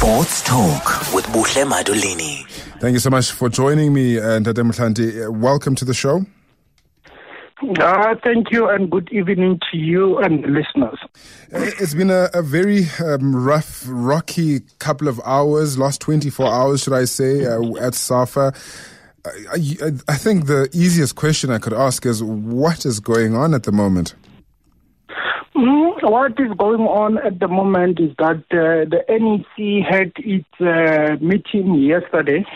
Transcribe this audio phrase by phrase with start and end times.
[0.00, 2.46] Sports Talk with Buhle Madulini.
[2.80, 5.26] Thank you so much for joining me, uh, Ntate Motlanthe.
[5.26, 6.24] Uh, Welcome to the show.
[7.78, 10.98] Uh, thank you and good evening to you and the listeners.
[11.52, 16.82] Uh, It's been a, a very um, rough, rocky couple of hours, last 24 hours,
[16.82, 18.54] should I say, uh, at SAFA.
[19.26, 19.30] I,
[19.84, 23.64] I, I think the easiest question I could ask is what is going on at
[23.64, 24.14] the moment?
[25.60, 30.48] Mm, what is going on at the moment is that uh, the NEC had its
[30.58, 32.46] uh, meeting yesterday.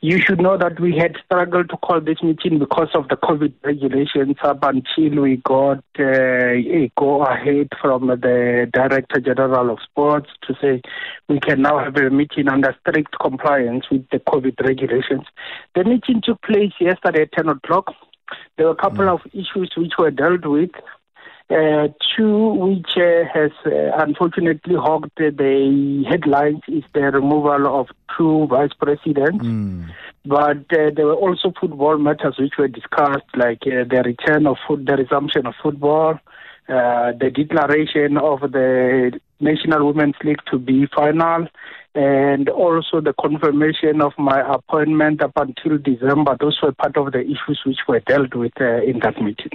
[0.00, 3.52] You should know that we had struggled to call this meeting because of the COVID
[3.62, 10.30] regulations up until we got uh, a go ahead from the Director General of Sports
[10.48, 10.82] to say
[11.28, 15.26] we can now have a meeting under strict compliance with the COVID regulations.
[15.76, 17.94] The meeting took place yesterday at 10 o'clock.
[18.56, 20.70] There were a couple of issues which were dealt with.
[21.50, 27.88] Uh, two which uh, has uh, unfortunately hogged the headlines is the removal of
[28.18, 29.42] two vice presidents.
[30.26, 34.58] But uh, there were also football matters which were discussed, like uh, the return of
[34.66, 36.20] foot, the resumption of football,
[36.68, 41.46] uh, the declaration of the National Women's League to be final,
[41.98, 46.36] and also the confirmation of my appointment up until December.
[46.38, 49.50] Those were part of the issues which were dealt with uh, in that meeting.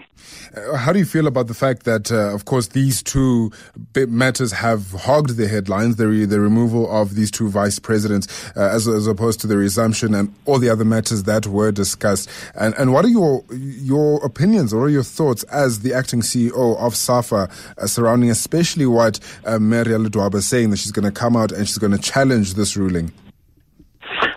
[0.54, 3.54] Uh, How do you feel about the fact that, uh, of course, these two
[3.96, 8.70] matters have hogged the headlines, the, re- the removal of these two vice presidents, uh,
[8.74, 12.30] as, as opposed to the resumption and all the other matters that were discussed?
[12.56, 16.96] And, and what are your your opinions or your thoughts as the acting CEO of
[16.96, 21.38] SAFA uh, surrounding especially what uh, Maria Ledwaba is saying that she's going to come
[21.38, 23.12] out and she's going to challenge this ruling?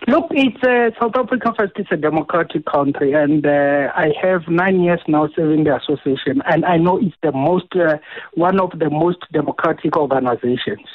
[0.09, 4.81] Look, it's uh, South Africa first is a democratic country, and uh, I have nine
[4.81, 7.99] years now serving the association, and I know it's the most uh,
[8.35, 10.87] one of the most democratic organizations.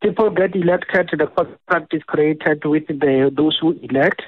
[0.00, 4.22] People get elected, the contract is created with the those who elect,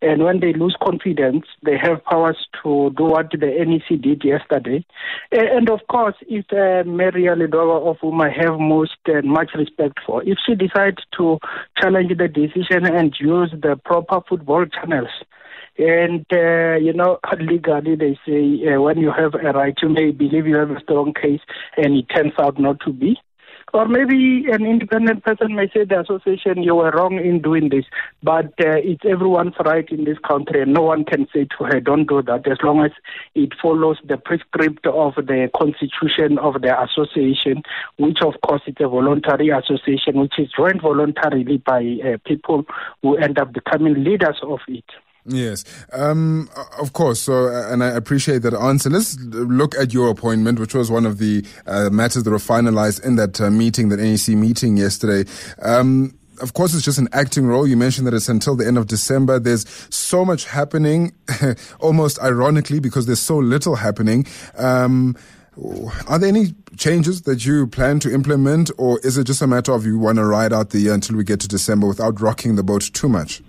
[0.00, 4.84] and when they lose confidence, they have powers to do what the NEC did yesterday.
[5.32, 9.98] And of course, if uh, Maria Ledwaba, of whom I have most and much respect
[10.06, 11.38] for, if she decides to
[11.80, 15.10] challenge the decision and use the proper football channels,
[15.78, 20.10] and uh, you know, legally they say uh, when you have a right, you may
[20.10, 21.40] believe you have a strong case,
[21.76, 23.16] and it turns out not to be.
[23.74, 27.84] Or maybe an independent person may say the association you were wrong in doing this,
[28.22, 31.80] but uh, it's everyone's right in this country, and no one can say to her,
[31.80, 32.92] "Don't do that." As long as
[33.34, 37.62] it follows the prescript of the constitution of the association,
[37.98, 42.64] which of course is a voluntary association, which is joined voluntarily by uh, people
[43.02, 44.84] who end up becoming leaders of it.
[45.28, 47.20] Yes, um, of course.
[47.20, 48.88] So, and I appreciate that answer.
[48.88, 53.04] Let's look at your appointment, which was one of the uh, matters that were finalized
[53.04, 55.30] in that uh, meeting, that NEC meeting yesterday.
[55.60, 57.66] Um, of course, it's just an acting role.
[57.66, 59.38] You mentioned that it's until the end of December.
[59.38, 61.12] There's so much happening,
[61.80, 64.26] almost ironically, because there's so little happening.
[64.56, 65.14] Um,
[66.06, 69.72] are there any changes that you plan to implement, or is it just a matter
[69.72, 72.54] of you want to ride out the year until we get to December without rocking
[72.54, 73.42] the boat too much?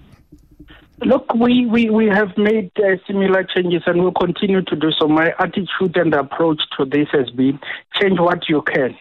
[1.06, 5.08] Look, we, we, we have made uh, similar changes and we'll continue to do so.
[5.08, 7.60] My attitude and approach to this has been
[8.00, 8.98] change what you can.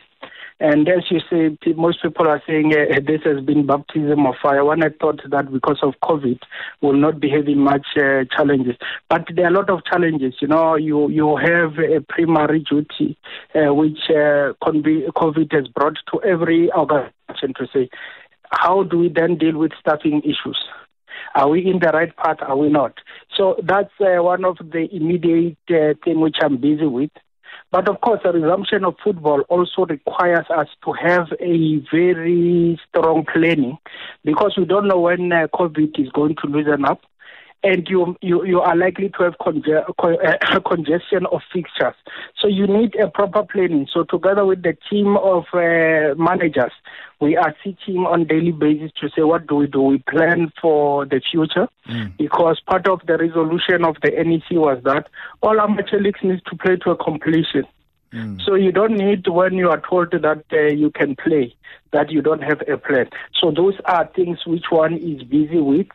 [0.61, 4.65] And as you say, most people are saying uh, this has been baptism of fire.
[4.65, 6.41] One had thought that because of COVID,
[6.81, 8.77] we'll not be having much uh, challenges.
[9.09, 10.35] But there are a lot of challenges.
[10.41, 13.17] You know, you you have a primary duty
[13.55, 17.89] uh, which uh, COVID has brought to every organization to say,
[18.51, 20.59] how do we then deal with staffing issues?
[21.34, 22.39] Are we in the right path?
[22.41, 22.94] Are we not?
[23.37, 27.11] So that's uh, one of the immediate uh, thing which I'm busy with.
[27.71, 33.27] But of course, the resumption of football also requires us to have a very strong
[33.31, 33.77] planning
[34.25, 37.03] because we don't know when uh, COVID is going to loosen up.
[37.65, 41.95] And you, you you are likely to have conge- co- uh, congestion of fixtures,
[42.41, 43.89] so you need a proper planning.
[43.93, 46.71] So together with the team of uh, managers,
[47.21, 49.82] we are sitting on daily basis to say what do we do.
[49.82, 51.67] We plan for the future
[52.17, 55.09] because part of the resolution of the NEC was that
[55.43, 57.65] all amateur leagues need to play to a completion.
[58.47, 61.55] So you don't need when you are told that uh, you can play
[61.93, 63.06] that you don't have a plan.
[63.38, 65.88] So those are things which one is busy with,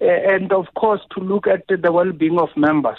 [0.00, 2.98] and of course to look at the well-being of members.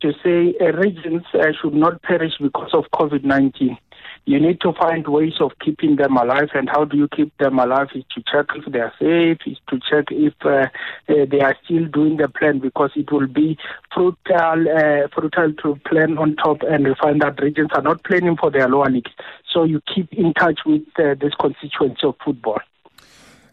[0.00, 3.78] To say uh, regions uh, should not perish because of COVID-19.
[4.26, 7.58] You need to find ways of keeping them alive, and how do you keep them
[7.58, 7.88] alive?
[7.94, 10.66] Is to check if they are safe, is to check if uh,
[11.08, 13.58] uh, they are still doing the plan, because it will be
[13.94, 18.50] fruitful, uh, fruitful to plan on top, and find that regions are not planning for
[18.50, 19.12] their lower leagues.
[19.50, 22.60] So you keep in touch with uh, this constituency of football.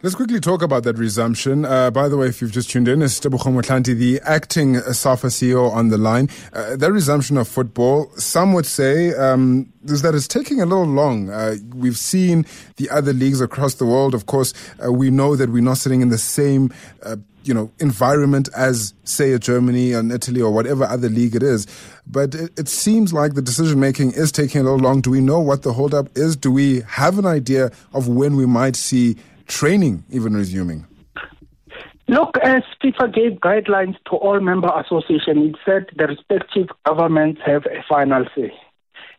[0.03, 1.63] Let's quickly talk about that resumption.
[1.63, 5.27] Uh, by the way, if you've just tuned in, it's Tebogo Motlanthe, the acting SAFA
[5.27, 6.27] CEO on the line.
[6.53, 10.88] Uh, that resumption of football, some would say, um, is that it's taking a little
[10.88, 11.30] long.
[11.30, 14.15] Uh, we've seen the other leagues across the world.
[14.15, 17.71] Of course, uh, we know that we're not sitting in the same uh, you know,
[17.80, 21.68] environment as, say, a Germany and Italy or whatever other league it is.
[22.07, 25.01] But it, it seems like the decision making is taking a little long.
[25.01, 26.36] Do we know what the holdup is?
[26.36, 29.15] Do we have an idea of when we might see
[29.51, 30.86] training even resuming?
[32.07, 37.65] Look, as FIFA gave guidelines to all member associations, it said the respective governments have
[37.65, 38.51] a final say.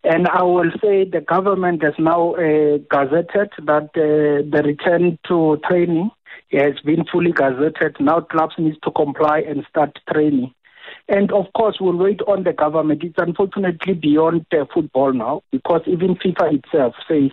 [0.04, 5.58] And I will say the government has now uh, gazetted that uh, the return to
[5.68, 6.10] training
[6.52, 8.00] has been fully gazetted.
[8.00, 10.52] Now clubs need to comply and start training.
[11.12, 13.04] And of course, we'll wait on the government.
[13.04, 17.30] It's unfortunately beyond uh, football now because even FIFA itself says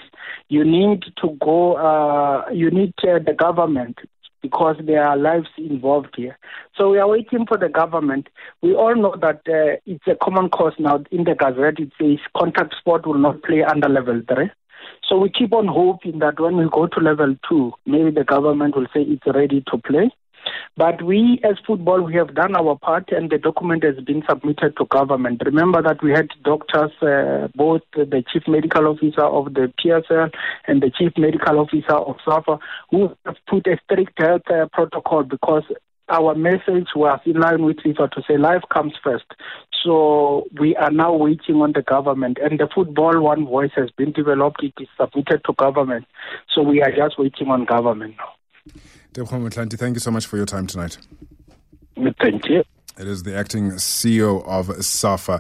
[0.50, 3.98] you need to go, uh, you need uh, the government
[4.42, 6.38] because there are lives involved here.
[6.76, 8.28] So we are waiting for the government.
[8.62, 11.02] We all know that uh, it's a common cause now.
[11.12, 14.52] In the Gazette, it says contact sport will not play under level three.
[15.08, 18.76] So we keep on hoping that when we go to level two, maybe the government
[18.76, 20.12] will say it's ready to play.
[20.78, 24.78] But we, as football, we have done our part, and the document has been submitted
[24.78, 25.42] to government.
[25.46, 30.32] Remember that we had doctors, uh, both the chief medical officer of the PSL
[30.68, 32.60] and the chief medical officer of SAFA,
[32.92, 35.64] who have put a strict health uh, protocol because
[36.10, 39.26] our message was in line with FIFA to say life comes first.
[39.84, 44.12] So we are now waiting on the government, and the football one voice has been
[44.12, 44.64] developed.
[44.64, 46.06] It is submitted to government,
[46.54, 48.34] so we are just waiting on government now.
[49.14, 50.98] Tebogo Motlanthe, thank you so much for your time tonight.
[52.22, 52.64] Thank you.
[52.98, 55.38] It is the acting CEO of SAFA.